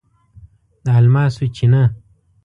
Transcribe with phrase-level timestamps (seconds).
[0.83, 1.83] د الماسو چینه